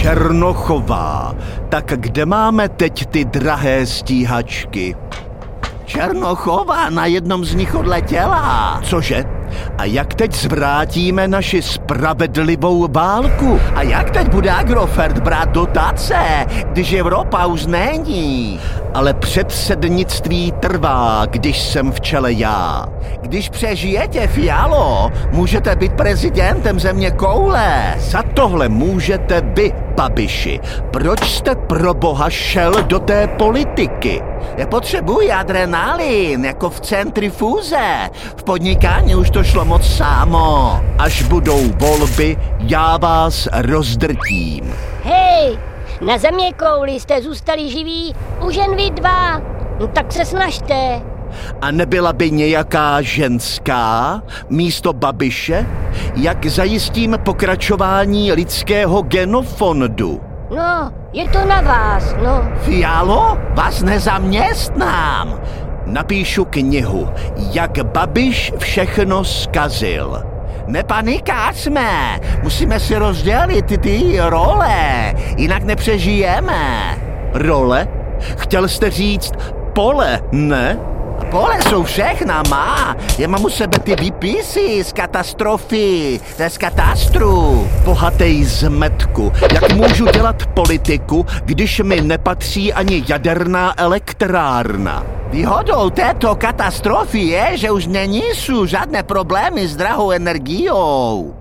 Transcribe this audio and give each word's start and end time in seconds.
Černochová. 0.00 1.34
Tak 1.68 1.84
kde 1.86 2.26
máme 2.26 2.68
teď 2.68 3.06
ty 3.06 3.24
drahé 3.24 3.86
stíhačky? 3.86 4.96
Černochová 5.84 6.90
na 6.90 7.06
jednom 7.06 7.44
z 7.44 7.54
nich 7.54 7.74
odletěla. 7.74 8.80
Cože? 8.82 9.39
A 9.78 9.84
jak 9.84 10.14
teď 10.14 10.34
zvrátíme 10.34 11.28
naši 11.28 11.62
spravedlivou 11.62 12.88
válku? 12.88 13.60
A 13.74 13.82
jak 13.82 14.10
teď 14.10 14.28
bude 14.28 14.50
Agrofert 14.50 15.18
brát 15.18 15.48
dotace, 15.48 16.46
když 16.72 16.92
Evropa 16.92 17.46
už 17.46 17.66
není? 17.66 18.60
Ale 18.94 19.14
předsednictví 19.14 20.52
trvá, 20.60 21.26
když 21.26 21.62
jsem 21.62 21.92
v 21.92 22.00
čele 22.00 22.32
já. 22.32 22.86
Když 23.20 23.48
přežijete, 23.48 24.26
Fialo, 24.26 25.10
můžete 25.32 25.76
být 25.76 25.92
prezidentem 25.92 26.80
země 26.80 27.10
koule. 27.10 27.94
Za 27.98 28.22
tohle 28.22 28.68
můžete 28.68 29.40
vy, 29.40 29.72
Babiši. 30.00 30.60
Proč 30.90 31.30
jste 31.30 31.54
pro 31.54 31.94
boha 31.94 32.30
šel 32.30 32.72
do 32.72 32.98
té 32.98 33.26
politiky? 33.26 34.22
Já 34.56 34.66
potřebuji 34.66 35.32
adrenalin, 35.32 36.44
jako 36.44 36.70
v 36.70 36.80
centrifuze. 36.80 38.10
V 38.36 38.42
podnikání 38.42 39.14
už 39.14 39.30
to 39.30 39.44
šlo 39.44 39.64
moc 39.64 39.96
sámo. 39.96 40.80
Až 40.98 41.22
budou 41.22 41.60
volby, 41.76 42.36
já 42.58 42.96
vás 42.96 43.48
rozdrtím. 43.52 44.74
Hej, 45.04 45.58
na 46.06 46.18
země 46.18 46.52
kouli 46.52 46.92
jste 46.92 47.22
zůstali 47.22 47.70
živí 47.70 48.14
už 48.46 48.56
jen 48.56 48.76
vy 48.76 48.90
dva. 48.90 49.38
No 49.80 49.86
tak 49.86 50.12
se 50.12 50.24
snažte. 50.24 51.02
A 51.60 51.70
nebyla 51.70 52.12
by 52.12 52.30
nějaká 52.30 53.02
ženská 53.02 54.22
místo 54.48 54.92
Babiše? 54.92 55.66
Jak 56.16 56.46
zajistím 56.46 57.18
pokračování 57.24 58.32
lidského 58.32 59.02
genofondu? 59.02 60.20
No, 60.56 60.92
je 61.12 61.28
to 61.28 61.44
na 61.44 61.60
vás, 61.60 62.14
no. 62.22 62.48
Fialo, 62.60 63.38
vás 63.54 63.82
nezaměstnám. 63.82 65.40
Napíšu 65.86 66.44
knihu, 66.44 67.08
jak 67.36 67.84
Babiš 67.84 68.52
všechno 68.58 69.24
zkazil. 69.24 70.22
Nepanikářme, 70.66 72.20
musíme 72.42 72.80
si 72.80 72.96
rozdělit 72.96 73.66
ty, 73.66 73.78
ty 73.78 74.16
role, 74.20 75.14
jinak 75.36 75.62
nepřežijeme. 75.62 76.98
Role? 77.34 77.88
Chtěl 78.36 78.68
jste 78.68 78.90
říct 78.90 79.32
pole, 79.72 80.20
ne? 80.32 80.78
Pole 81.30 81.62
jsou 81.62 81.82
všechna, 81.82 82.42
má. 82.48 82.96
Já 83.18 83.28
mám 83.28 83.44
u 83.44 83.48
sebe 83.48 83.78
ty 83.78 83.96
výpisy 83.96 84.84
z 84.84 84.92
katastrofy, 84.92 86.20
z 86.48 86.58
katastru. 86.58 87.68
Bohatej 87.84 88.44
zmetku, 88.44 89.32
jak 89.54 89.72
můžu 89.72 90.06
dělat 90.06 90.46
politiku, 90.46 91.26
když 91.44 91.80
mi 91.80 92.00
nepatří 92.00 92.72
ani 92.72 93.04
jaderná 93.08 93.74
elektrárna? 93.76 95.06
Výhodou 95.30 95.90
této 95.90 96.34
katastrofy 96.34 97.18
je, 97.18 97.50
že 97.54 97.70
už 97.70 97.86
není 97.86 98.22
jsou 98.34 98.66
žádné 98.66 99.02
problémy 99.02 99.68
s 99.68 99.76
drahou 99.76 100.10
energiou. 100.10 101.34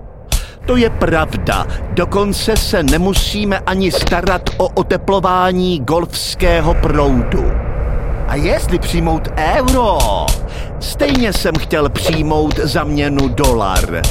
To 0.66 0.78
je 0.78 0.90
pravda. 0.90 1.66
Dokonce 1.92 2.58
se 2.58 2.84
nemusíme 2.84 3.60
ani 3.60 3.92
starat 3.92 4.50
o 4.58 4.67
oteplování 4.67 5.80
golfského 5.80 6.73
proudu. 6.73 7.69
A 8.30 8.35
jestli 8.35 8.80
přijmout 8.80 9.27
euro? 9.38 9.97
Stejně 10.80 11.33
jsem 11.33 11.55
chtěl 11.55 11.89
přijmout 11.89 12.59
zaměnu 12.59 13.27
dolar. 13.27 14.02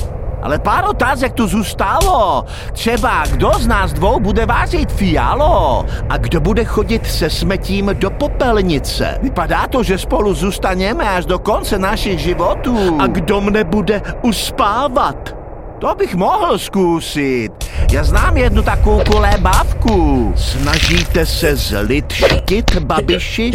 Ale 0.43 0.59
pár 0.59 0.85
otázek 0.89 1.33
tu 1.33 1.47
zůstalo. 1.47 2.45
Třeba 2.73 3.25
kdo 3.31 3.51
z 3.59 3.67
nás 3.67 3.93
dvou 3.93 4.21
bude 4.21 4.47
vážit 4.47 4.93
fialo? 4.93 5.85
A 6.09 6.17
kdo 6.17 6.41
bude 6.41 6.65
chodit 6.65 7.07
se 7.07 7.31
smetím 7.31 7.91
do 7.93 8.11
popelnice? 8.11 9.19
Vypadá 9.23 9.67
to, 9.67 9.83
že 9.83 9.99
spolu 9.99 10.35
zůstaneme 10.35 11.11
až 11.11 11.27
do 11.27 11.39
konce 11.39 11.79
našich 11.79 12.19
životů. 12.19 12.99
A 12.99 13.07
kdo 13.07 13.41
mne 13.41 13.65
bude 13.65 14.03
uspávat? 14.23 15.37
To 15.79 15.95
bych 15.95 16.15
mohl 16.15 16.59
zkusit. 16.59 17.68
Já 17.93 18.05
znám 18.05 18.37
jednu 18.37 18.63
takovou 18.63 19.03
kulébavku. 19.13 20.33
Snažíte 20.37 21.27
se 21.27 21.57
zlidštit, 21.57 22.79
babiši? 22.79 23.53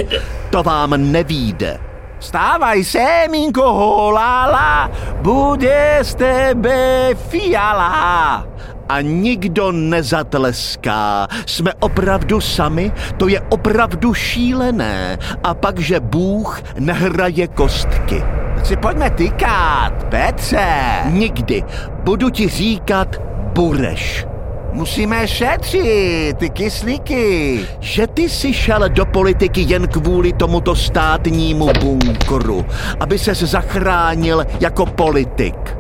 To 0.50 0.64
vám 0.64 1.12
nevíde. 1.12 1.80
Stávaj 2.20 2.84
se, 2.84 3.06
minko 3.32 3.74
holala, 3.74 4.92
bude 5.22 6.00
z 6.02 6.16
tebe 6.16 7.10
fiala. 7.16 8.48
A 8.90 9.02
nikdo 9.02 9.72
nezatleská. 9.72 11.28
Jsme 11.46 11.74
opravdu 11.80 12.42
sami? 12.42 12.92
To 13.18 13.28
je 13.28 13.42
opravdu 13.42 14.14
šílené. 14.14 15.18
A 15.44 15.54
pak, 15.54 15.80
že 15.80 16.00
Bůh 16.00 16.62
nehraje 16.80 17.48
kostky. 17.48 18.24
Si 18.64 18.78
pojďme 18.78 19.10
tykat, 19.10 19.94
Petře. 20.10 20.68
Nikdy. 21.06 21.64
Budu 22.04 22.30
ti 22.30 22.48
říkat 22.48 23.33
Bureš. 23.54 24.26
Musíme 24.74 25.28
šetřit 25.28 26.38
ty 26.38 26.50
kyslíky. 26.50 27.60
Že 27.80 28.08
ty 28.08 28.30
si 28.30 28.54
šel 28.54 28.90
do 28.90 29.06
politiky 29.06 29.62
jen 29.68 29.88
kvůli 29.88 30.34
tomuto 30.34 30.76
státnímu 30.76 31.70
bunkru, 31.80 32.66
aby 33.00 33.20
ses 33.20 33.40
zachránil 33.40 34.46
jako 34.60 34.86
politik. 34.86 35.78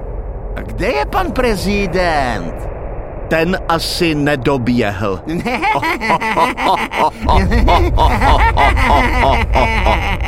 A 0.55 0.61
kde 0.61 0.87
je 0.87 1.05
pan 1.05 1.31
prezident? 1.31 2.72
Ten 3.27 3.57
asi 3.69 4.15
nedoběhl. 4.15 5.21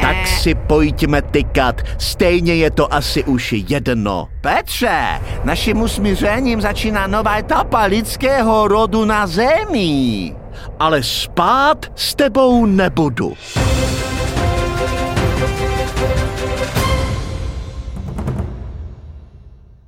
tak 0.02 0.28
si 0.28 0.56
pojďme 0.56 1.22
tykat, 1.22 1.82
stejně 1.98 2.56
je 2.56 2.72
to 2.72 2.94
asi 2.94 3.24
už 3.24 3.54
jedno. 3.70 4.28
Petře, 4.42 5.22
naším 5.44 5.82
usmířením 5.82 6.62
začíná 6.62 7.08
nová 7.08 7.38
etapa 7.38 7.82
lidského 7.82 8.68
rodu 8.68 9.06
na 9.06 9.28
zemi. 9.28 10.36
Ale 10.80 11.04
spát 11.04 11.86
s 11.96 12.16
tebou 12.16 12.66
nebudu. 12.66 13.34